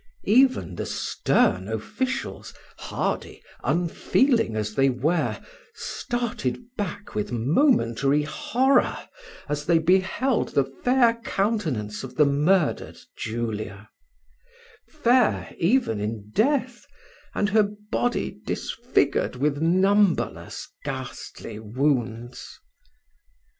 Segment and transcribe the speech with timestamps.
[0.25, 5.39] Even the stern officials, hardy, unfeeling as they were,
[5.75, 8.97] started back with momentary horror
[9.47, 13.89] as they beheld the fair countenance of the murdered Julia;
[14.89, 16.87] fair even in death,
[17.35, 22.57] and her body disfigured with numberless ghastly wounds.